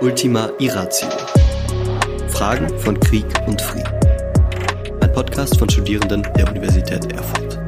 [0.00, 1.08] Ultima Irratio.
[2.28, 3.92] Fragen von Krieg und Frieden.
[5.00, 7.58] Ein Podcast von Studierenden der Universität Erfurt.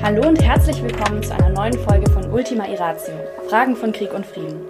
[0.00, 3.14] Hallo und herzlich willkommen zu einer neuen Folge von Ultima Irratio.
[3.48, 4.60] Fragen von Krieg und Frieden.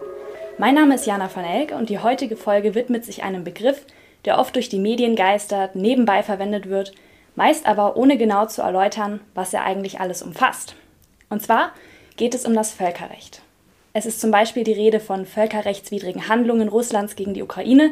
[0.56, 3.84] Mein Name ist Jana van Elke und die heutige Folge widmet sich einem Begriff,
[4.24, 6.92] der oft durch die Medien geistert, nebenbei verwendet wird,
[7.36, 10.76] meist aber ohne genau zu erläutern, was er eigentlich alles umfasst.
[11.28, 11.72] Und zwar
[12.16, 13.41] geht es um das Völkerrecht.
[13.94, 17.90] Es ist zum Beispiel die Rede von völkerrechtswidrigen Handlungen Russlands gegen die Ukraine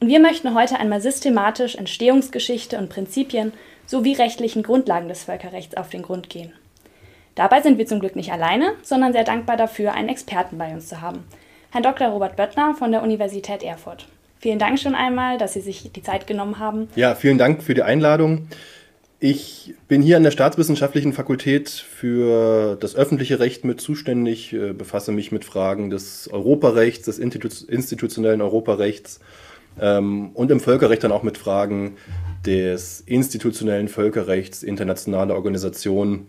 [0.00, 3.52] und wir möchten heute einmal systematisch Entstehungsgeschichte und Prinzipien
[3.86, 6.52] sowie rechtlichen Grundlagen des Völkerrechts auf den Grund gehen.
[7.34, 10.88] Dabei sind wir zum Glück nicht alleine, sondern sehr dankbar dafür, einen Experten bei uns
[10.88, 11.24] zu haben,
[11.72, 12.08] Herrn Dr.
[12.08, 14.06] Robert Böttner von der Universität Erfurt.
[14.38, 16.88] Vielen Dank schon einmal, dass Sie sich die Zeit genommen haben.
[16.96, 18.48] Ja, vielen Dank für die Einladung.
[19.20, 25.12] Ich bin hier an der Staatswissenschaftlichen Fakultät für das öffentliche Recht mit zuständig, äh, befasse
[25.12, 29.20] mich mit Fragen des Europarechts, des institutionellen Europarechts
[29.80, 31.96] ähm, und im Völkerrecht dann auch mit Fragen
[32.44, 36.26] des institutionellen Völkerrechts, internationaler Organisationen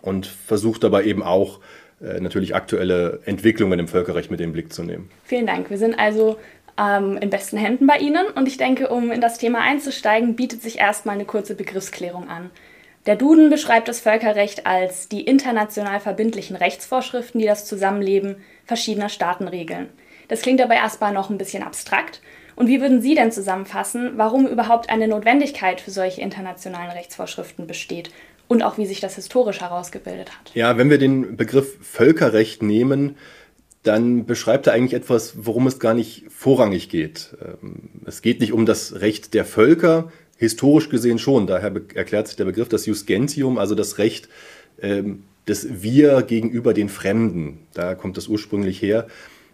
[0.00, 1.60] und versuche dabei eben auch
[2.00, 5.10] äh, natürlich aktuelle Entwicklungen im Völkerrecht mit in den Blick zu nehmen.
[5.24, 5.70] Vielen Dank.
[5.70, 6.38] Wir sind also
[6.82, 8.26] ähm, in besten Händen bei Ihnen.
[8.34, 12.50] Und ich denke, um in das Thema einzusteigen, bietet sich erstmal eine kurze Begriffsklärung an.
[13.06, 19.48] Der Duden beschreibt das Völkerrecht als die international verbindlichen Rechtsvorschriften, die das Zusammenleben verschiedener Staaten
[19.48, 19.88] regeln.
[20.28, 22.22] Das klingt aber erstmal noch ein bisschen abstrakt.
[22.54, 28.10] Und wie würden Sie denn zusammenfassen, warum überhaupt eine Notwendigkeit für solche internationalen Rechtsvorschriften besteht
[28.46, 30.54] und auch wie sich das historisch herausgebildet hat?
[30.54, 33.16] Ja, wenn wir den Begriff Völkerrecht nehmen,
[33.82, 37.36] dann beschreibt er eigentlich etwas, worum es gar nicht vorrangig geht.
[37.42, 41.46] Ähm, es geht nicht um das Recht der Völker, historisch gesehen schon.
[41.46, 44.28] Daher erklärt sich der Begriff das Jus Gentium, also das Recht
[44.80, 47.60] ähm, des Wir gegenüber den Fremden.
[47.74, 49.06] Da kommt das ursprünglich her.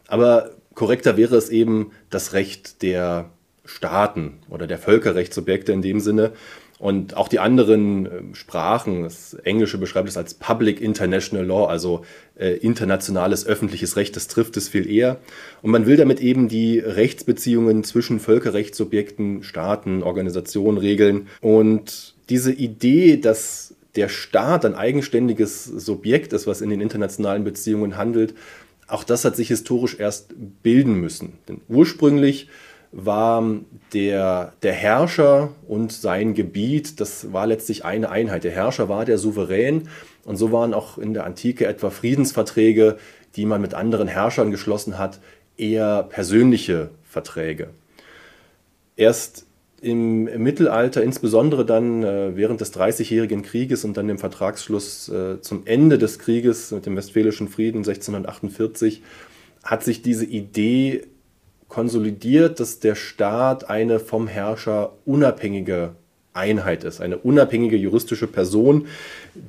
[0.07, 3.31] Aber korrekter wäre es eben das Recht der
[3.65, 6.33] Staaten oder der Völkerrechtsobjekte in dem Sinne.
[6.79, 12.05] Und auch die anderen äh, Sprachen, das Englische beschreibt es als Public International Law, also
[12.37, 15.19] äh, internationales öffentliches Recht, das trifft es viel eher.
[15.63, 21.27] Und man will damit eben die Rechtsbeziehungen zwischen Völkerrechtssubjekten, Staaten, Organisationen regeln.
[21.41, 27.97] Und diese Idee, dass der Staat ein eigenständiges Subjekt ist, was in den internationalen Beziehungen
[27.97, 28.35] handelt,
[28.87, 31.35] auch das hat sich historisch erst bilden müssen.
[31.49, 32.49] Denn ursprünglich
[32.93, 33.45] war
[33.93, 38.45] der, der Herrscher und sein Gebiet, das war letztlich eine Einheit.
[38.45, 39.89] Der Herrscher war der Souverän
[40.25, 42.97] und so waren auch in der Antike etwa Friedensverträge,
[43.37, 45.21] die man mit anderen Herrschern geschlossen hat,
[45.57, 47.71] eher persönliche Verträge.
[48.97, 49.47] Erst
[49.81, 55.67] im, Mittelalter, insbesondere dann äh, während des Dreißigjährigen Krieges und dann dem Vertragsschluss äh, zum
[55.67, 59.03] Ende des Krieges mit dem Westfälischen Frieden 1648,
[59.63, 61.07] hat sich diese Idee
[61.69, 65.95] konsolidiert, dass der Staat eine vom Herrscher unabhängige
[66.33, 68.87] Einheit ist, eine unabhängige juristische Person,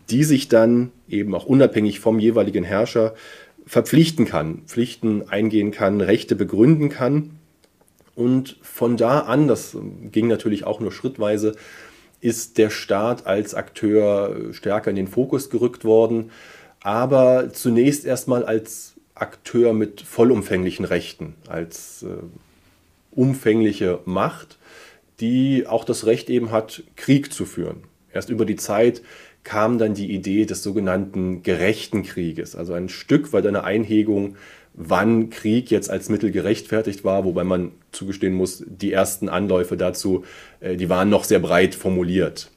[0.09, 3.13] die sich dann eben auch unabhängig vom jeweiligen Herrscher
[3.65, 7.31] verpflichten kann, Pflichten eingehen kann, Rechte begründen kann.
[8.15, 9.77] Und von da an, das
[10.11, 11.55] ging natürlich auch nur schrittweise,
[12.19, 16.31] ist der Staat als Akteur stärker in den Fokus gerückt worden,
[16.81, 22.07] aber zunächst erstmal als Akteur mit vollumfänglichen Rechten, als äh,
[23.11, 24.57] umfängliche Macht,
[25.19, 27.83] die auch das Recht eben hat, Krieg zu führen.
[28.13, 29.01] Erst über die Zeit
[29.43, 34.35] kam dann die Idee des sogenannten gerechten Krieges, also ein Stück weit eine Einhegung,
[34.73, 40.23] wann Krieg jetzt als Mittel gerechtfertigt war, wobei man zugestehen muss, die ersten Anläufe dazu,
[40.59, 42.51] äh, die waren noch sehr breit formuliert.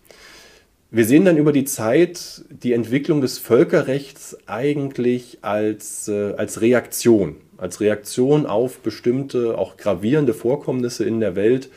[0.94, 7.36] Wir sehen dann über die Zeit die Entwicklung des Völkerrechts eigentlich als, äh, als Reaktion,
[7.56, 11.70] als Reaktion auf bestimmte, auch gravierende Vorkommnisse in der Welt,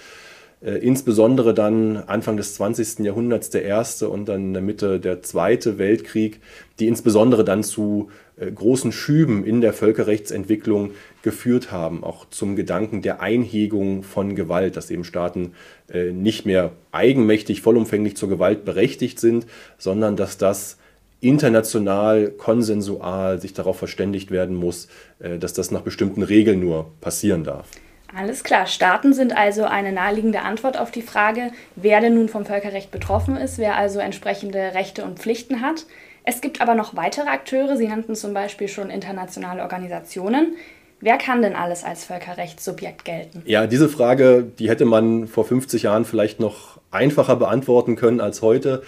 [0.61, 3.05] äh, insbesondere dann Anfang des 20.
[3.05, 6.41] Jahrhunderts der Erste und dann in der Mitte der Zweite Weltkrieg,
[6.79, 10.91] die insbesondere dann zu äh, großen Schüben in der Völkerrechtsentwicklung
[11.25, 15.53] geführt haben, auch zum Gedanken der Einhegung von Gewalt, dass eben Staaten
[15.91, 20.77] äh, nicht mehr eigenmächtig, vollumfänglich zur Gewalt berechtigt sind, sondern dass das
[21.21, 24.87] international, konsensual sich darauf verständigt werden muss,
[25.19, 27.67] äh, dass das nach bestimmten Regeln nur passieren darf.
[28.15, 32.45] Alles klar, Staaten sind also eine naheliegende Antwort auf die Frage, wer denn nun vom
[32.45, 35.85] Völkerrecht betroffen ist, wer also entsprechende Rechte und Pflichten hat.
[36.23, 40.55] Es gibt aber noch weitere Akteure, Sie nannten zum Beispiel schon internationale Organisationen.
[41.01, 43.43] Wer kann denn alles als Völkerrechtssubjekt gelten?
[43.45, 48.41] Ja, diese Frage, die hätte man vor 50 Jahren vielleicht noch einfacher beantworten können als
[48.41, 48.81] heute.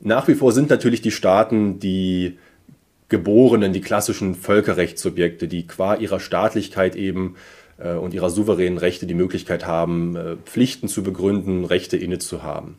[0.00, 2.38] Nach wie vor sind natürlich die Staaten die
[3.08, 7.36] Geborenen, die klassischen Völkerrechtssubjekte, die qua ihrer Staatlichkeit eben
[7.78, 12.42] äh, und ihrer souveränen Rechte die Möglichkeit haben, äh, Pflichten zu begründen, Rechte inne zu
[12.42, 12.76] haben.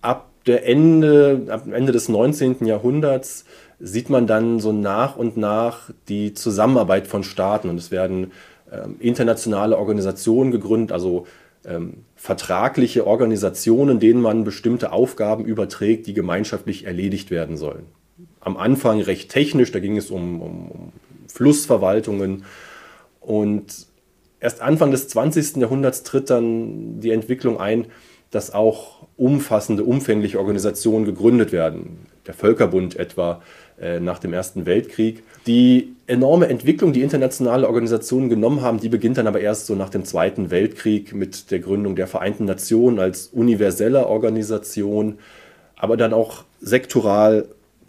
[0.00, 2.64] Ab, der Ende, ab Ende des 19.
[2.66, 3.44] Jahrhunderts
[3.78, 8.32] sieht man dann so nach und nach die Zusammenarbeit von Staaten und es werden
[8.72, 11.26] ähm, internationale Organisationen gegründet, also
[11.64, 17.86] ähm, vertragliche Organisationen, denen man bestimmte Aufgaben überträgt, die gemeinschaftlich erledigt werden sollen.
[18.40, 20.92] Am Anfang recht technisch, da ging es um, um, um
[21.28, 22.44] Flussverwaltungen
[23.20, 23.86] und
[24.40, 25.56] erst Anfang des 20.
[25.56, 27.86] Jahrhunderts tritt dann die Entwicklung ein,
[28.30, 32.06] dass auch umfassende, umfängliche Organisationen gegründet werden.
[32.26, 33.42] Der Völkerbund etwa
[33.80, 35.22] äh, nach dem Ersten Weltkrieg.
[35.46, 39.90] Die enorme Entwicklung, die internationale Organisationen genommen haben, die beginnt dann aber erst so nach
[39.90, 45.18] dem Zweiten Weltkrieg mit der Gründung der Vereinten Nationen als universelle Organisation,
[45.76, 47.46] aber dann auch sektoral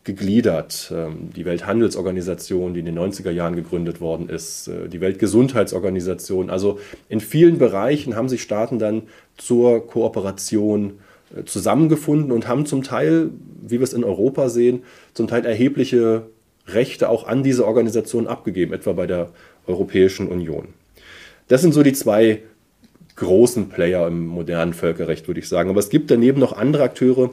[0.07, 0.91] gegliedert.
[0.95, 6.49] Ähm, die Welthandelsorganisation, die in den 90er Jahren gegründet worden ist, äh, die Weltgesundheitsorganisation.
[6.49, 6.79] Also
[7.09, 9.03] in vielen Bereichen haben sich Staaten dann
[9.37, 10.99] zur Kooperation
[11.45, 13.29] zusammengefunden und haben zum Teil,
[13.61, 14.83] wie wir es in Europa sehen,
[15.13, 16.23] zum Teil erhebliche
[16.67, 19.31] Rechte auch an diese Organisation abgegeben, etwa bei der
[19.65, 20.69] Europäischen Union.
[21.47, 22.41] Das sind so die zwei
[23.15, 25.69] großen Player im modernen Völkerrecht, würde ich sagen.
[25.69, 27.31] Aber es gibt daneben noch andere Akteure,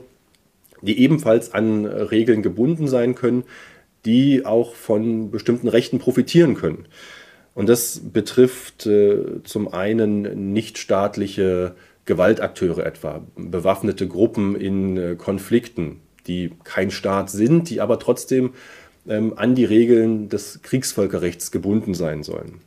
[0.82, 3.44] die ebenfalls an Regeln gebunden sein können,
[4.04, 6.86] die auch von bestimmten Rechten profitieren können.
[7.54, 16.52] Und das betrifft äh, zum einen nichtstaatliche Gewaltakteure etwa, bewaffnete Gruppen in äh, Konflikten, die
[16.64, 18.52] kein Staat sind, die aber trotzdem
[19.08, 22.60] ähm, an die Regeln des Kriegsvölkerrechts gebunden sein sollen.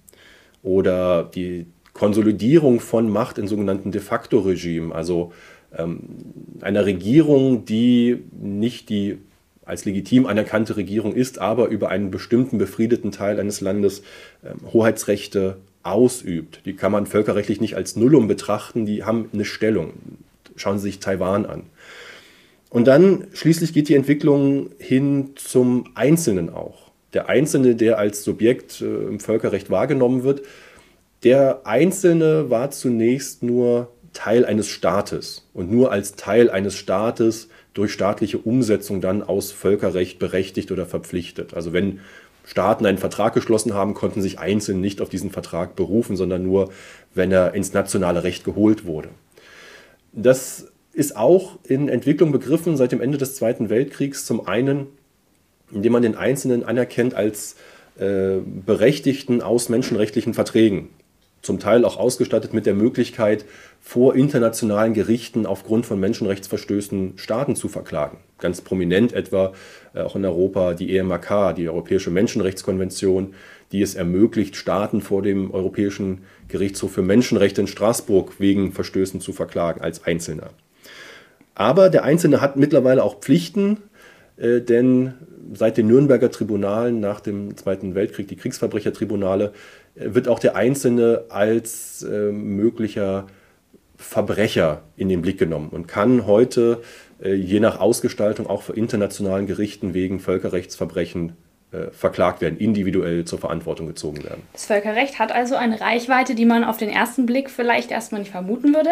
[0.63, 5.31] Oder die Konsolidierung von Macht in sogenannten de facto Regimen, also
[5.75, 5.99] ähm,
[6.61, 9.17] einer Regierung, die nicht die
[9.65, 14.01] als legitim anerkannte Regierung ist, aber über einen bestimmten befriedeten Teil eines Landes
[14.45, 15.57] ähm, Hoheitsrechte
[15.91, 16.61] ausübt.
[16.65, 19.93] Die kann man völkerrechtlich nicht als Nullum betrachten, die haben eine Stellung.
[20.55, 21.63] Schauen Sie sich Taiwan an.
[22.69, 26.91] Und dann schließlich geht die Entwicklung hin zum Einzelnen auch.
[27.13, 30.41] Der Einzelne, der als Subjekt äh, im Völkerrecht wahrgenommen wird,
[31.23, 37.91] der Einzelne war zunächst nur Teil eines Staates und nur als Teil eines Staates durch
[37.93, 41.53] staatliche Umsetzung dann aus Völkerrecht berechtigt oder verpflichtet.
[41.53, 41.99] Also wenn
[42.47, 46.71] Staaten einen Vertrag geschlossen haben, konnten sich Einzelne nicht auf diesen Vertrag berufen, sondern nur,
[47.13, 49.09] wenn er ins nationale Recht geholt wurde.
[50.13, 54.25] Das ist auch in Entwicklung begriffen seit dem Ende des Zweiten Weltkriegs.
[54.25, 54.87] Zum einen,
[55.71, 57.57] indem man den Einzelnen anerkennt als
[57.99, 60.87] äh, Berechtigten aus menschenrechtlichen Verträgen
[61.41, 63.45] zum Teil auch ausgestattet mit der Möglichkeit,
[63.79, 68.17] vor internationalen Gerichten aufgrund von Menschenrechtsverstößen Staaten zu verklagen.
[68.37, 69.53] Ganz prominent etwa
[69.93, 73.33] äh, auch in Europa die EMAK, die Europäische Menschenrechtskonvention,
[73.71, 79.33] die es ermöglicht, Staaten vor dem Europäischen Gerichtshof für Menschenrechte in Straßburg wegen Verstößen zu
[79.33, 80.49] verklagen als Einzelner.
[81.55, 83.77] Aber der Einzelne hat mittlerweile auch Pflichten,
[84.37, 85.13] äh, denn
[85.53, 89.53] seit den Nürnberger Tribunalen nach dem Zweiten Weltkrieg, die Kriegsverbrechertribunale,
[89.99, 93.27] wird auch der Einzelne als äh, möglicher
[93.95, 96.81] Verbrecher in den Blick genommen und kann heute
[97.21, 101.33] äh, je nach Ausgestaltung auch vor internationalen Gerichten wegen Völkerrechtsverbrechen
[101.91, 104.43] verklagt werden, individuell zur Verantwortung gezogen werden.
[104.53, 108.31] Das Völkerrecht hat also eine Reichweite, die man auf den ersten Blick vielleicht erstmal nicht
[108.31, 108.91] vermuten würde.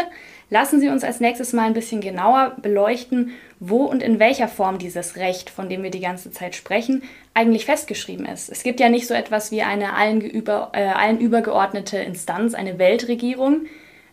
[0.49, 4.77] Lassen Sie uns als nächstes mal ein bisschen genauer beleuchten, wo und in welcher Form
[4.77, 8.49] dieses Recht, von dem wir die ganze Zeit sprechen, eigentlich festgeschrieben ist.
[8.49, 12.77] Es gibt ja nicht so etwas wie eine allen, über, äh, allen übergeordnete Instanz, eine
[12.77, 13.65] Weltregierung.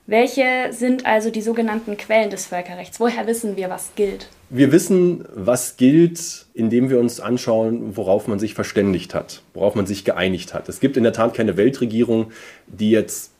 [0.06, 2.98] Welche sind also die sogenannten Quellen des Völkerrechts?
[2.98, 4.28] Woher wissen wir, was gilt?
[4.54, 9.86] Wir wissen, was gilt, indem wir uns anschauen, worauf man sich verständigt hat, worauf man
[9.86, 10.68] sich geeinigt hat.
[10.68, 12.32] Es gibt in der Tat keine Weltregierung,
[12.66, 13.30] die jetzt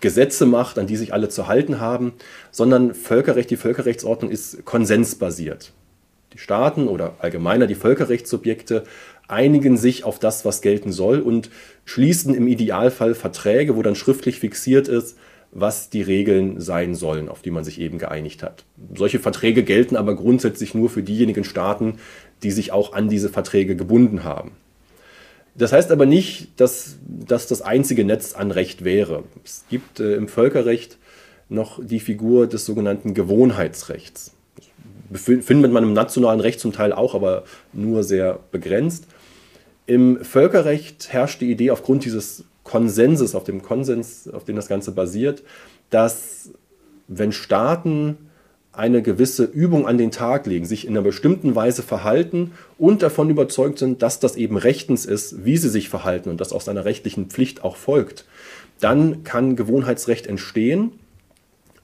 [0.00, 2.14] Gesetze macht, an die sich alle zu halten haben,
[2.50, 5.74] sondern Völkerrecht, die Völkerrechtsordnung ist konsensbasiert.
[6.32, 8.84] Die Staaten oder allgemeiner die Völkerrechtssubjekte
[9.28, 11.50] einigen sich auf das, was gelten soll und
[11.84, 15.18] schließen im Idealfall Verträge, wo dann schriftlich fixiert ist,
[15.54, 18.64] was die Regeln sein sollen, auf die man sich eben geeinigt hat.
[18.94, 21.98] Solche Verträge gelten aber grundsätzlich nur für diejenigen Staaten,
[22.42, 24.52] die sich auch an diese Verträge gebunden haben.
[25.54, 29.22] Das heißt aber nicht, dass das das einzige Netz an Recht wäre.
[29.44, 30.98] Es gibt äh, im Völkerrecht
[31.48, 34.32] noch die Figur des sogenannten Gewohnheitsrechts.
[35.10, 39.06] Das findet man im nationalen Recht zum Teil auch, aber nur sehr begrenzt.
[39.86, 44.92] Im Völkerrecht herrscht die Idee aufgrund dieses Konsenses, auf dem Konsens, auf dem das Ganze
[44.92, 45.42] basiert,
[45.90, 46.50] dass
[47.06, 48.16] wenn Staaten
[48.72, 53.30] eine gewisse Übung an den Tag legen, sich in einer bestimmten Weise verhalten und davon
[53.30, 56.84] überzeugt sind, dass das eben rechtens ist, wie sie sich verhalten und das aus seiner
[56.84, 58.24] rechtlichen Pflicht auch folgt,
[58.80, 60.92] dann kann Gewohnheitsrecht entstehen,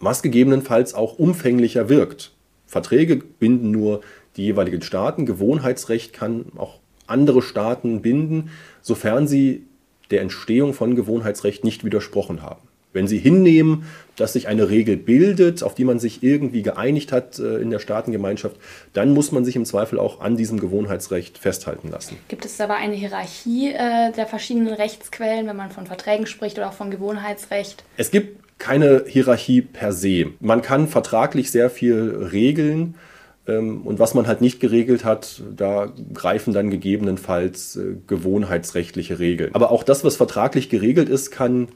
[0.01, 2.33] was gegebenenfalls auch umfänglicher wirkt.
[2.67, 4.01] Verträge binden nur
[4.37, 9.67] die jeweiligen Staaten, Gewohnheitsrecht kann auch andere Staaten binden, sofern sie
[10.11, 12.61] der Entstehung von Gewohnheitsrecht nicht widersprochen haben.
[12.93, 13.85] Wenn Sie hinnehmen,
[14.17, 17.79] dass sich eine Regel bildet, auf die man sich irgendwie geeinigt hat äh, in der
[17.79, 18.57] Staatengemeinschaft,
[18.93, 22.17] dann muss man sich im Zweifel auch an diesem Gewohnheitsrecht festhalten lassen.
[22.27, 26.69] Gibt es dabei eine Hierarchie äh, der verschiedenen Rechtsquellen, wenn man von Verträgen spricht oder
[26.69, 27.85] auch von Gewohnheitsrecht?
[27.97, 30.27] Es gibt keine Hierarchie per se.
[30.41, 32.97] Man kann vertraglich sehr viel regeln.
[33.47, 39.55] Ähm, und was man halt nicht geregelt hat, da greifen dann gegebenenfalls äh, gewohnheitsrechtliche Regeln.
[39.55, 41.69] Aber auch das, was vertraglich geregelt ist, kann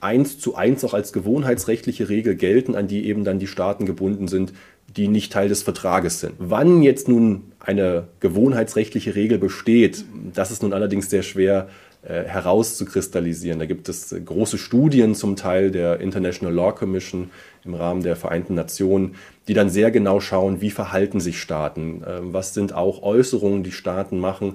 [0.00, 4.28] eins zu eins auch als gewohnheitsrechtliche Regel gelten, an die eben dann die Staaten gebunden
[4.28, 4.52] sind,
[4.96, 6.34] die nicht Teil des Vertrages sind.
[6.38, 11.68] Wann jetzt nun eine gewohnheitsrechtliche Regel besteht, das ist nun allerdings sehr schwer
[12.02, 13.58] äh, herauszukristallisieren.
[13.58, 17.30] Da gibt es äh, große Studien zum Teil der International Law Commission
[17.64, 19.16] im Rahmen der Vereinten Nationen,
[19.48, 23.72] die dann sehr genau schauen, wie verhalten sich Staaten, äh, was sind auch Äußerungen, die
[23.72, 24.54] Staaten machen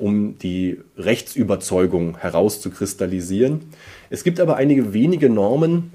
[0.00, 3.60] um die Rechtsüberzeugung herauszukristallisieren.
[4.08, 5.92] Es gibt aber einige wenige Normen,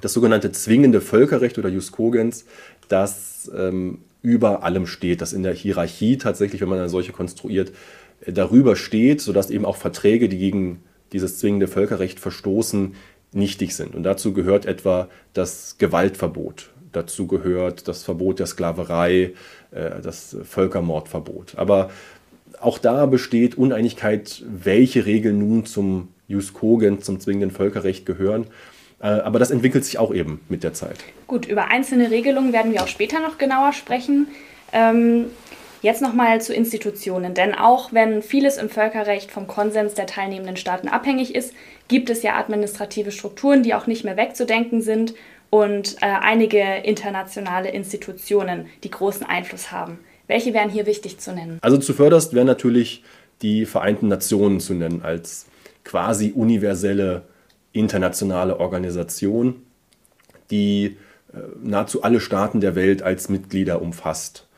[0.00, 2.46] das sogenannte zwingende Völkerrecht oder Jus Cogens,
[2.88, 7.72] das ähm, über allem steht, das in der Hierarchie tatsächlich, wenn man eine solche konstruiert,
[8.24, 12.94] äh, darüber steht, sodass eben auch Verträge, die gegen dieses zwingende Völkerrecht verstoßen,
[13.32, 13.94] nichtig sind.
[13.94, 16.70] Und dazu gehört etwa das Gewaltverbot.
[16.92, 19.32] Dazu gehört das Verbot der Sklaverei,
[19.70, 21.54] äh, das Völkermordverbot.
[21.56, 21.90] Aber
[22.60, 28.46] auch da besteht Uneinigkeit, welche Regeln nun zum Jus Cogens, zum zwingenden Völkerrecht gehören.
[29.00, 30.98] Äh, aber das entwickelt sich auch eben mit der Zeit.
[31.26, 34.28] Gut, über einzelne Regelungen werden wir auch später noch genauer sprechen.
[34.72, 35.26] Ähm,
[35.82, 40.88] jetzt nochmal zu Institutionen, denn auch wenn vieles im Völkerrecht vom Konsens der teilnehmenden Staaten
[40.88, 41.52] abhängig ist,
[41.88, 45.14] gibt es ja administrative Strukturen, die auch nicht mehr wegzudenken sind
[45.52, 49.98] und äh, einige internationale Institutionen, die großen Einfluss haben.
[50.26, 51.58] Welche wären hier wichtig zu nennen?
[51.60, 53.04] Also zuvörderst wären natürlich
[53.42, 55.44] die Vereinten Nationen zu nennen als
[55.84, 57.24] quasi universelle
[57.72, 59.62] internationale Organisation,
[60.50, 60.96] die
[61.34, 64.48] äh, nahezu alle Staaten der Welt als Mitglieder umfasst.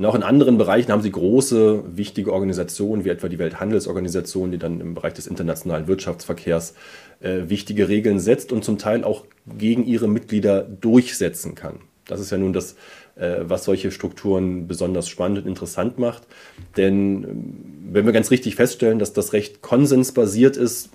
[0.00, 4.56] Und auch in anderen Bereichen haben sie große, wichtige Organisationen, wie etwa die Welthandelsorganisation, die
[4.56, 6.72] dann im Bereich des internationalen Wirtschaftsverkehrs
[7.20, 9.26] äh, wichtige Regeln setzt und zum Teil auch
[9.58, 11.80] gegen ihre Mitglieder durchsetzen kann.
[12.06, 12.76] Das ist ja nun das
[13.16, 16.22] äh, was solche Strukturen besonders spannend und interessant macht.
[16.78, 17.54] Denn ähm,
[17.92, 20.88] wenn wir ganz richtig feststellen, dass das Recht konsensbasiert ist,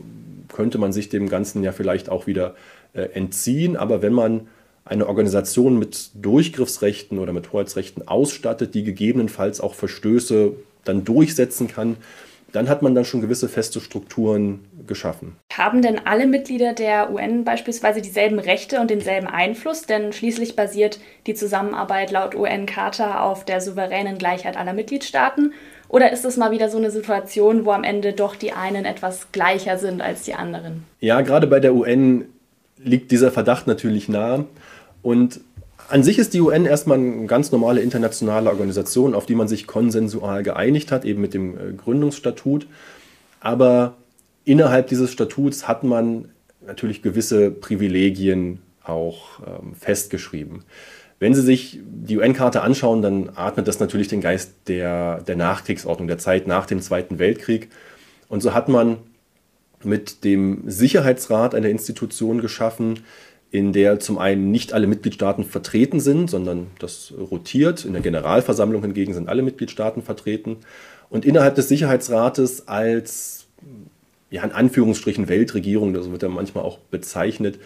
[0.51, 2.55] könnte man sich dem Ganzen ja vielleicht auch wieder
[2.93, 3.77] äh, entziehen.
[3.77, 4.47] Aber wenn man
[4.85, 11.97] eine Organisation mit Durchgriffsrechten oder mit Hoheitsrechten ausstattet, die gegebenenfalls auch Verstöße dann durchsetzen kann,
[12.51, 15.35] dann hat man dann schon gewisse feste Strukturen geschaffen.
[15.51, 19.81] Haben denn alle Mitglieder der UN beispielsweise dieselben Rechte und denselben Einfluss?
[19.81, 25.53] Denn schließlich basiert die Zusammenarbeit laut UN-Charta auf der souveränen Gleichheit aller Mitgliedstaaten.
[25.89, 29.31] Oder ist es mal wieder so eine Situation, wo am Ende doch die einen etwas
[29.33, 30.83] gleicher sind als die anderen?
[31.01, 32.25] Ja, gerade bei der UN
[32.77, 34.45] liegt dieser Verdacht natürlich nahe.
[35.05, 35.41] Und
[35.87, 39.67] an sich ist die UN erstmal eine ganz normale internationale Organisation, auf die man sich
[39.67, 42.65] konsensual geeinigt hat, eben mit dem äh, Gründungsstatut.
[43.39, 43.97] Aber
[44.45, 46.29] innerhalb dieses Statuts hat man
[46.65, 50.63] natürlich gewisse Privilegien auch ähm, festgeschrieben.
[51.19, 56.07] Wenn Sie sich die UN-Karte anschauen, dann atmet das natürlich den Geist der, der Nachkriegsordnung,
[56.07, 57.69] der Zeit nach dem Zweiten Weltkrieg.
[58.27, 58.97] Und so hat man
[59.83, 63.01] mit dem Sicherheitsrat eine Institution geschaffen,
[63.55, 67.85] in der zum einen nicht alle Mitgliedstaaten vertreten sind, sondern das rotiert.
[67.85, 70.57] In der Generalversammlung hingegen sind alle Mitgliedstaaten vertreten.
[71.09, 73.47] Und innerhalb des Sicherheitsrates als,
[74.29, 77.59] ja, in Anführungsstrichen Weltregierung, das wird ja manchmal auch bezeichnet,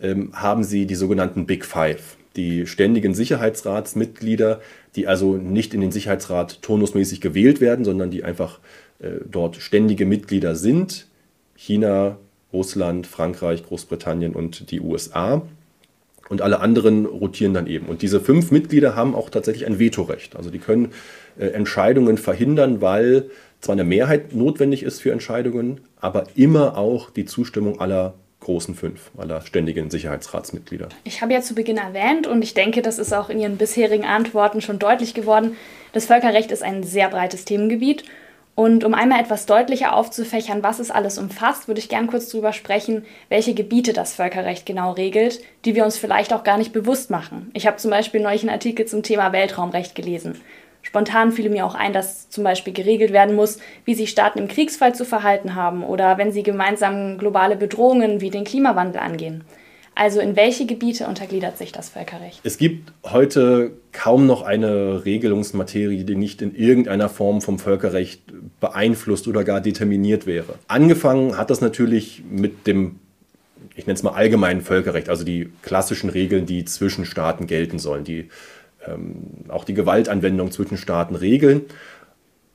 [0.00, 4.60] ähm, haben sie die sogenannten Big Five, die ständigen Sicherheitsratsmitglieder,
[4.94, 8.60] die also nicht in den Sicherheitsrat turnusmäßig gewählt werden, sondern die einfach
[9.00, 11.08] äh, dort ständige Mitglieder sind.
[11.56, 12.18] China,
[12.54, 15.42] Russland, Frankreich, Großbritannien und die USA.
[16.30, 17.86] Und alle anderen rotieren dann eben.
[17.86, 20.36] Und diese fünf Mitglieder haben auch tatsächlich ein Vetorecht.
[20.36, 20.92] Also die können
[21.38, 23.30] äh, Entscheidungen verhindern, weil
[23.60, 29.10] zwar eine Mehrheit notwendig ist für Entscheidungen, aber immer auch die Zustimmung aller großen fünf,
[29.16, 30.90] aller ständigen Sicherheitsratsmitglieder.
[31.04, 34.04] Ich habe ja zu Beginn erwähnt und ich denke, das ist auch in Ihren bisherigen
[34.04, 35.56] Antworten schon deutlich geworden,
[35.92, 38.04] das Völkerrecht ist ein sehr breites Themengebiet
[38.54, 42.52] und um einmal etwas deutlicher aufzufächern, was es alles umfasst, würde ich gern kurz darüber
[42.52, 47.10] sprechen, welche Gebiete das Völkerrecht genau regelt, die wir uns vielleicht auch gar nicht bewusst
[47.10, 47.50] machen.
[47.52, 50.40] Ich habe zum Beispiel neulich einen Artikel zum Thema Weltraumrecht gelesen.
[50.82, 54.48] Spontan fiel mir auch ein, dass zum Beispiel geregelt werden muss, wie sich Staaten im
[54.48, 59.44] Kriegsfall zu verhalten haben oder wenn sie gemeinsam globale Bedrohungen wie den Klimawandel angehen.
[59.96, 62.40] Also in welche Gebiete untergliedert sich das Völkerrecht?
[62.42, 68.22] Es gibt heute kaum noch eine Regelungsmaterie, die nicht in irgendeiner Form vom Völkerrecht
[68.60, 70.54] beeinflusst oder gar determiniert wäre.
[70.66, 72.98] Angefangen hat das natürlich mit dem,
[73.76, 78.02] ich nenne es mal allgemeinen Völkerrecht, also die klassischen Regeln, die zwischen Staaten gelten sollen,
[78.02, 78.30] die
[78.86, 79.16] ähm,
[79.48, 81.62] auch die Gewaltanwendung zwischen Staaten regeln.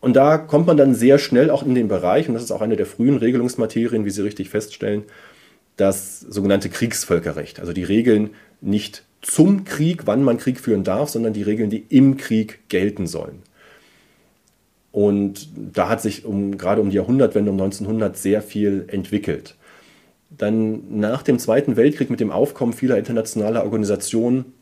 [0.01, 2.61] Und da kommt man dann sehr schnell auch in den Bereich, und das ist auch
[2.61, 5.03] eine der frühen Regelungsmaterien, wie Sie richtig feststellen,
[5.79, 7.59] das sogenannte Kriegsvölkerrecht.
[7.59, 8.31] Also die Regeln
[8.61, 13.07] nicht zum Krieg, wann man Krieg führen darf, sondern die Regeln, die im Krieg gelten
[13.07, 13.43] sollen.
[14.91, 19.55] Und da hat sich um, gerade um die Jahrhundertwende um 1900 sehr viel entwickelt.
[20.29, 24.53] Dann nach dem Zweiten Weltkrieg mit dem Aufkommen vieler internationaler Organisationen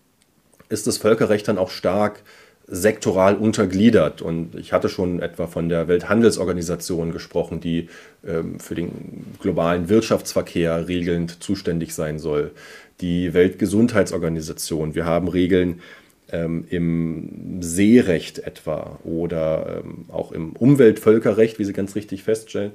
[0.70, 2.24] ist das Völkerrecht dann auch stark
[2.68, 4.22] sektoral untergliedert.
[4.22, 7.88] Und ich hatte schon etwa von der Welthandelsorganisation gesprochen, die
[8.26, 12.52] ähm, für den globalen Wirtschaftsverkehr regelnd zuständig sein soll.
[13.00, 14.96] Die Weltgesundheitsorganisation.
[14.96, 15.82] Wir haben Regeln
[16.30, 22.72] ähm, im Seerecht etwa oder ähm, auch im Umweltvölkerrecht, wie Sie ganz richtig feststellen.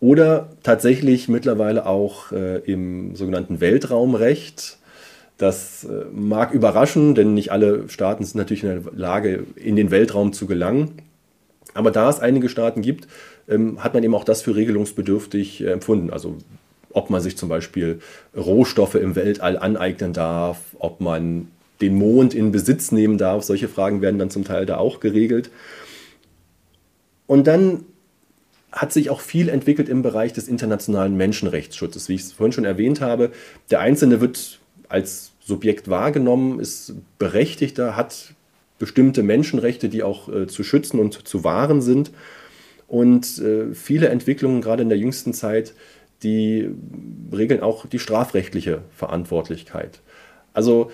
[0.00, 4.77] Oder tatsächlich mittlerweile auch äh, im sogenannten Weltraumrecht
[5.38, 9.90] das äh, mag überraschen, denn nicht alle Staaten sind natürlich in der Lage, in den
[9.90, 11.00] Weltraum zu gelangen.
[11.74, 13.06] Aber da es einige Staaten gibt,
[13.48, 16.10] ähm, hat man eben auch das für regelungsbedürftig äh, empfunden.
[16.10, 16.36] Also
[16.92, 18.00] ob man sich zum Beispiel
[18.36, 21.48] Rohstoffe im Weltall aneignen darf, ob man
[21.80, 23.44] den Mond in Besitz nehmen darf.
[23.44, 25.50] Solche Fragen werden dann zum Teil da auch geregelt.
[27.28, 27.84] Und dann
[28.72, 32.08] hat sich auch viel entwickelt im Bereich des internationalen Menschenrechtsschutzes.
[32.08, 33.30] Wie ich es vorhin schon erwähnt habe,
[33.70, 38.34] der Einzelne wird als Subjekt wahrgenommen, ist berechtigter, hat
[38.78, 42.10] bestimmte Menschenrechte, die auch äh, zu schützen und zu wahren sind.
[42.86, 45.72] Und äh, viele Entwicklungen, gerade in der jüngsten Zeit,
[46.22, 46.68] die
[47.32, 50.00] regeln auch die strafrechtliche Verantwortlichkeit.
[50.52, 50.90] Also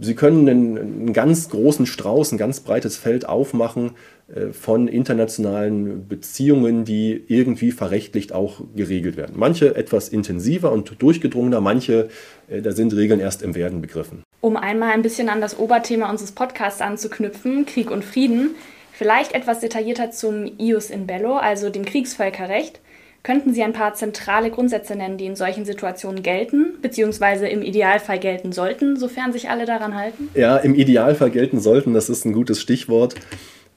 [0.00, 3.92] Sie können einen, einen ganz großen Strauß, ein ganz breites Feld aufmachen
[4.28, 9.34] äh, von internationalen Beziehungen, die irgendwie verrechtlicht auch geregelt werden.
[9.36, 12.08] Manche etwas intensiver und durchgedrungener, manche,
[12.48, 14.22] äh, da sind Regeln erst im Werden begriffen.
[14.40, 18.56] Um einmal ein bisschen an das Oberthema unseres Podcasts anzuknüpfen, Krieg und Frieden,
[18.92, 22.80] vielleicht etwas detaillierter zum Ius in Bello, also dem Kriegsvölkerrecht.
[23.24, 28.18] Könnten Sie ein paar zentrale Grundsätze nennen, die in solchen Situationen gelten, beziehungsweise im Idealfall
[28.18, 30.28] gelten sollten, sofern sich alle daran halten?
[30.34, 33.14] Ja, im Idealfall gelten sollten, das ist ein gutes Stichwort.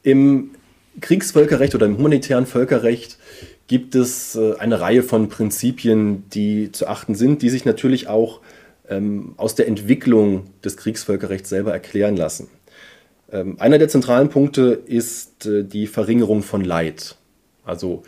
[0.03, 0.51] Im
[0.99, 3.17] Kriegsvölkerrecht oder im humanitären Völkerrecht
[3.67, 8.41] gibt es äh, eine Reihe von Prinzipien, die zu achten sind, die sich natürlich auch
[8.89, 12.49] ähm, aus der Entwicklung des Kriegsvölkerrechts selber erklären lassen.
[13.31, 17.15] Ähm, einer der zentralen Punkte ist äh, die Verringerung von Leid.
[17.63, 18.03] Also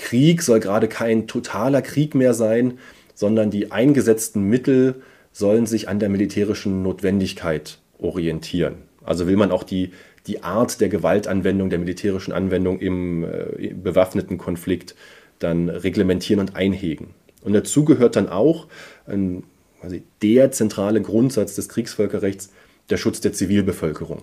[0.00, 2.78] Krieg soll gerade kein totaler Krieg mehr sein,
[3.14, 8.76] sondern die eingesetzten Mittel sollen sich an der militärischen Notwendigkeit orientieren.
[9.04, 9.90] Also will man auch die,
[10.26, 14.94] die Art der Gewaltanwendung, der militärischen Anwendung im, äh, bewaffneten Konflikt
[15.38, 17.08] dann reglementieren und einhegen.
[17.42, 18.66] Und dazu gehört dann auch
[19.06, 19.44] ein,
[19.82, 22.52] also der zentrale Grundsatz des Kriegsvölkerrechts,
[22.90, 24.22] der Schutz der Zivilbevölkerung.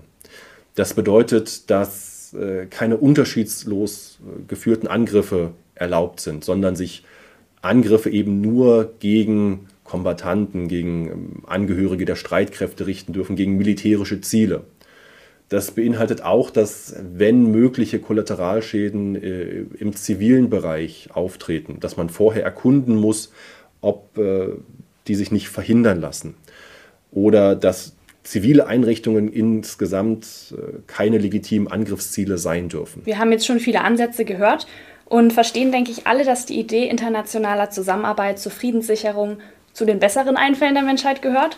[0.75, 7.03] Das bedeutet, dass äh, keine unterschiedslos äh, geführten Angriffe erlaubt sind, sondern sich
[7.61, 14.63] Angriffe eben nur gegen Kombattanten, gegen ähm, Angehörige der Streitkräfte richten dürfen, gegen militärische Ziele.
[15.49, 22.43] Das beinhaltet auch, dass wenn mögliche Kollateralschäden äh, im zivilen Bereich auftreten, dass man vorher
[22.43, 23.31] erkunden muss,
[23.79, 24.49] ob äh,
[25.07, 26.35] die sich nicht verhindern lassen.
[27.11, 33.03] Oder dass zivile Einrichtungen insgesamt äh, keine legitimen Angriffsziele sein dürfen.
[33.05, 34.67] Wir haben jetzt schon viele Ansätze gehört
[35.09, 39.37] und verstehen, denke ich, alle, dass die Idee internationaler Zusammenarbeit zur Friedenssicherung
[39.73, 41.57] zu den besseren Einfällen der Menschheit gehört.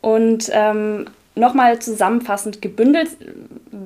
[0.00, 3.08] Und ähm, nochmal zusammenfassend gebündelt,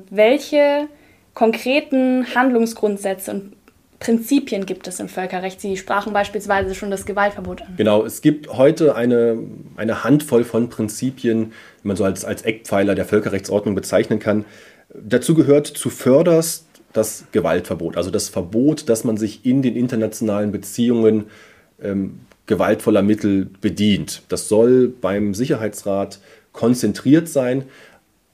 [0.09, 0.87] welche
[1.33, 3.53] konkreten Handlungsgrundsätze und
[3.99, 5.59] Prinzipien gibt es im Völkerrecht?
[5.59, 7.73] Sie sprachen beispielsweise schon das Gewaltverbot an.
[7.77, 9.39] Genau, es gibt heute eine,
[9.75, 11.51] eine Handvoll von Prinzipien,
[11.83, 14.45] die man so als, als Eckpfeiler der Völkerrechtsordnung bezeichnen kann.
[14.93, 21.25] Dazu gehört zuvörderst das Gewaltverbot, also das Verbot, dass man sich in den internationalen Beziehungen
[21.81, 24.23] ähm, gewaltvoller Mittel bedient.
[24.29, 26.19] Das soll beim Sicherheitsrat
[26.51, 27.65] konzentriert sein,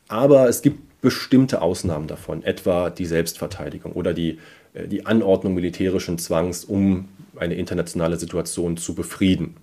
[0.08, 4.40] aber es gibt bestimmte Ausnahmen davon, etwa die Selbstverteidigung oder die,
[4.74, 9.56] äh, die Anordnung militärischen Zwangs, um eine internationale Situation zu befrieden.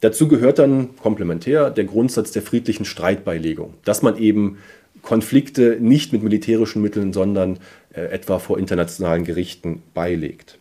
[0.00, 4.58] Dazu gehört dann komplementär der Grundsatz der friedlichen Streitbeilegung, dass man eben
[5.06, 7.60] Konflikte nicht mit militärischen Mitteln, sondern
[7.94, 10.58] äh, etwa vor internationalen Gerichten beilegt.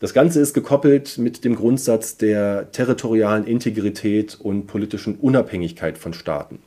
[0.00, 6.58] Das Ganze ist gekoppelt mit dem Grundsatz der territorialen Integrität und politischen Unabhängigkeit von Staaten,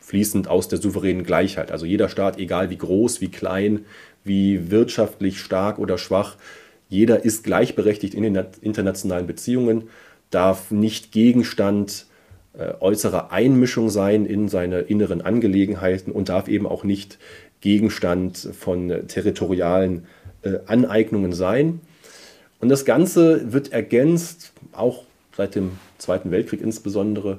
[0.00, 1.72] fließend aus der souveränen Gleichheit.
[1.72, 3.84] Also jeder Staat, egal wie groß, wie klein,
[4.22, 6.36] wie wirtschaftlich stark oder schwach,
[6.88, 9.88] jeder ist gleichberechtigt in den internationalen Beziehungen,
[10.30, 12.06] darf nicht Gegenstand
[12.58, 17.18] äh, äußerer Einmischung sein in seine inneren Angelegenheiten und darf eben auch nicht
[17.60, 20.06] Gegenstand von territorialen
[20.42, 21.80] äh, Aneignungen sein.
[22.60, 25.04] Und das Ganze wird ergänzt, auch
[25.36, 27.38] seit dem Zweiten Weltkrieg insbesondere,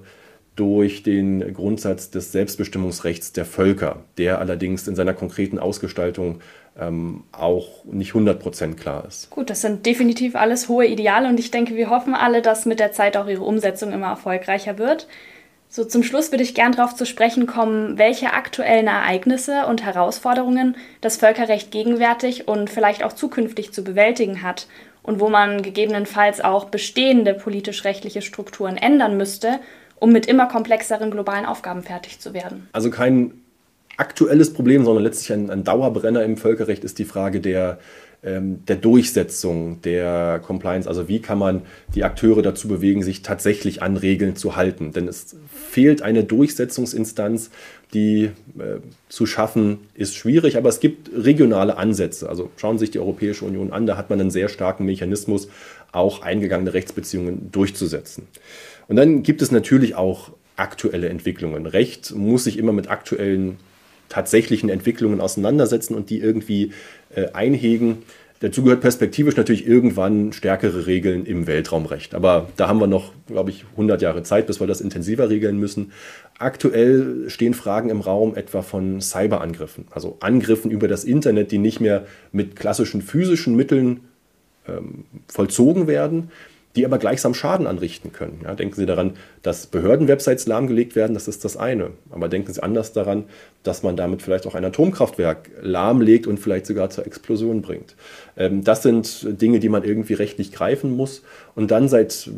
[0.55, 6.39] durch den Grundsatz des Selbstbestimmungsrechts der Völker, der allerdings in seiner konkreten Ausgestaltung
[6.79, 9.29] ähm, auch nicht 100% klar ist.
[9.29, 12.79] Gut, das sind definitiv alles hohe Ideale und ich denke, wir hoffen alle, dass mit
[12.79, 15.07] der Zeit auch ihre Umsetzung immer erfolgreicher wird.
[15.67, 20.77] So zum Schluss würde ich gern darauf zu sprechen kommen, welche aktuellen Ereignisse und Herausforderungen
[21.01, 24.67] das Völkerrecht gegenwärtig und vielleicht auch zukünftig zu bewältigen hat
[25.01, 29.59] und wo man gegebenenfalls auch bestehende politisch-rechtliche Strukturen ändern müsste,
[29.99, 32.69] um mit immer komplexeren globalen Aufgaben fertig zu werden.
[32.73, 33.44] Also kein
[33.97, 37.79] aktuelles Problem, sondern letztlich ein, ein Dauerbrenner im Völkerrecht ist die Frage der,
[38.23, 40.87] ähm, der Durchsetzung der Compliance.
[40.87, 41.61] Also wie kann man
[41.93, 44.91] die Akteure dazu bewegen, sich tatsächlich an Regeln zu halten?
[44.91, 47.51] Denn es fehlt eine Durchsetzungsinstanz,
[47.93, 48.79] die äh,
[49.09, 52.27] zu schaffen ist schwierig, aber es gibt regionale Ansätze.
[52.27, 55.47] Also schauen Sie sich die Europäische Union an, da hat man einen sehr starken Mechanismus,
[55.91, 58.27] auch eingegangene Rechtsbeziehungen durchzusetzen.
[58.87, 61.65] Und dann gibt es natürlich auch aktuelle Entwicklungen.
[61.65, 63.57] Recht muss sich immer mit aktuellen
[64.09, 66.71] tatsächlichen Entwicklungen auseinandersetzen und die irgendwie
[67.15, 68.03] äh, einhegen.
[68.41, 72.13] Dazu gehört perspektivisch natürlich irgendwann stärkere Regeln im Weltraumrecht.
[72.13, 75.57] Aber da haben wir noch, glaube ich, 100 Jahre Zeit, bis wir das intensiver regeln
[75.57, 75.93] müssen.
[76.37, 81.79] Aktuell stehen Fragen im Raum etwa von Cyberangriffen, also Angriffen über das Internet, die nicht
[81.79, 84.01] mehr mit klassischen physischen Mitteln
[84.67, 86.29] ähm, vollzogen werden,
[86.75, 88.41] die aber gleichsam Schaden anrichten können.
[88.43, 91.91] Ja, denken Sie daran, dass Behördenwebsites lahmgelegt werden, das ist das eine.
[92.09, 93.25] Aber denken Sie anders daran,
[93.63, 97.95] dass man damit vielleicht auch ein Atomkraftwerk lahmlegt und vielleicht sogar zur Explosion bringt.
[98.37, 101.23] Ähm, das sind Dinge, die man irgendwie rechtlich greifen muss.
[101.55, 102.29] Und dann seit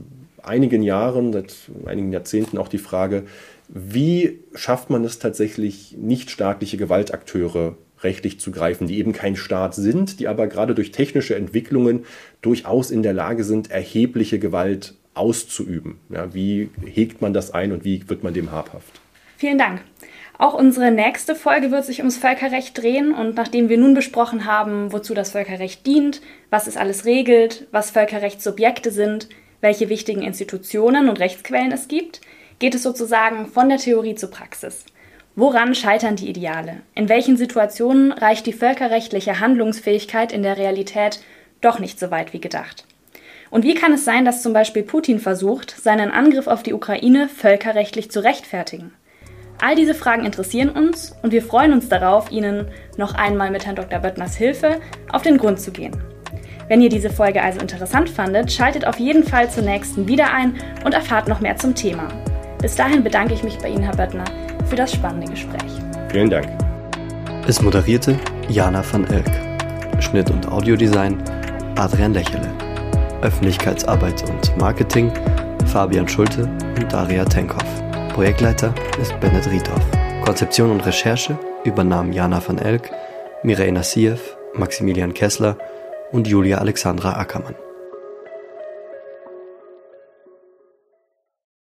[0.44, 3.24] einigen Jahren, seit einigen Jahrzehnten auch die Frage,
[3.68, 10.20] wie schafft man es tatsächlich, nichtstaatliche Gewaltakteure rechtlich zu greifen, die eben kein Staat sind,
[10.20, 12.06] die aber gerade durch technische Entwicklungen
[12.42, 15.98] durchaus in der Lage sind, erhebliche Gewalt auszuüben.
[16.10, 19.02] Ja, wie hegt man das ein und wie wird man dem habhaft?
[19.38, 19.82] Vielen Dank.
[20.40, 24.94] Auch unsere nächste Folge wird sich ums Völkerrecht drehen und nachdem wir nun besprochen haben,
[24.94, 29.30] wozu das Völkerrecht dient, was es alles regelt, was Völkerrechtssubjekte sind,
[29.62, 32.22] welche wichtigen Institutionen und Rechtsquellen es gibt,
[32.60, 34.86] geht es sozusagen von der Theorie zur Praxis.
[35.40, 36.78] Woran scheitern die Ideale?
[36.96, 41.20] In welchen Situationen reicht die völkerrechtliche Handlungsfähigkeit in der Realität
[41.62, 42.86] doch nicht so weit wie gedacht?
[43.52, 47.30] Und wie kann es sein, dass zum Beispiel Putin versucht, seinen Angriff auf die Ukraine
[47.30, 48.94] völkerrechtlich zu rechtfertigen?
[49.62, 53.76] All diese Fragen interessieren uns und wir freuen uns darauf, Ihnen noch einmal mit Herrn
[53.76, 54.00] Dr.
[54.00, 55.96] Böttners Hilfe auf den Grund zu gehen.
[56.68, 60.56] Wenn ihr diese Folge also interessant fandet, schaltet auf jeden Fall zur nächsten wieder ein
[60.84, 62.08] und erfahrt noch mehr zum Thema.
[62.60, 64.26] Bis dahin bedanke ich mich bei Ihnen, Herr Böttner,
[64.70, 65.80] für das spannende Gespräch.
[66.10, 66.48] Vielen Dank.
[67.48, 68.18] Es moderierte
[68.50, 69.30] Jana van Elk.
[70.02, 71.22] Schnitt und Audiodesign
[71.78, 72.50] Adrian Lächele.
[73.22, 75.12] Öffentlichkeitsarbeit und Marketing
[75.66, 77.84] Fabian Schulte und Daria Tenkhoff.
[78.14, 79.82] Projektleiter ist Bennett Riedhoff.
[80.24, 82.90] Konzeption und Recherche übernahmen Jana van Elk,
[83.44, 85.58] Mireille Nassiev, Maximilian Kessler
[86.12, 87.56] und Julia Alexandra Ackermann.